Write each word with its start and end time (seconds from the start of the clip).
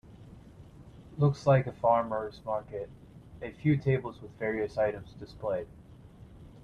Looks 1.19 1.45
like 1.45 1.67
a 1.67 1.71
farmers 1.73 2.41
market, 2.43 2.89
a 3.39 3.51
few 3.51 3.77
tables 3.77 4.19
with 4.19 4.31
various 4.39 4.75
items 4.79 5.13
displayed. 5.13 5.67